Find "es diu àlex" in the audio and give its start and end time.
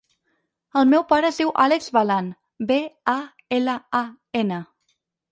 1.27-1.89